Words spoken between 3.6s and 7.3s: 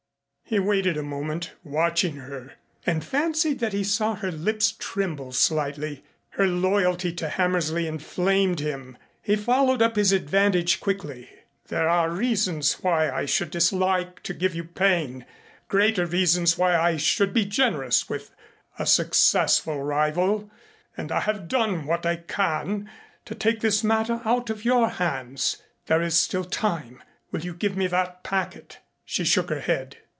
he saw her lips tremble slightly. Her loyalty to